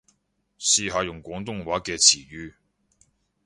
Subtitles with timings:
[0.57, 2.55] 試下用廣東話嘅詞語